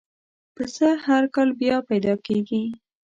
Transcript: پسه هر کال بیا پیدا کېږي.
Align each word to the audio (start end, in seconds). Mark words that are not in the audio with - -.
پسه 0.55 0.87
هر 1.05 1.23
کال 1.35 1.49
بیا 1.59 1.77
پیدا 1.89 2.13
کېږي. 2.25 2.63